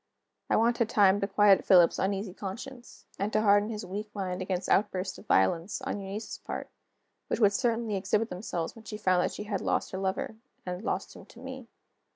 [0.49, 4.67] I wanted time to quiet Philip's uneasy conscience, and to harden his weak mind against
[4.67, 6.71] outbursts of violence, on Eunice's part,
[7.27, 10.83] which would certainly exhibit themselves when she found that she had lost her lover, and
[10.83, 11.67] lost him to me.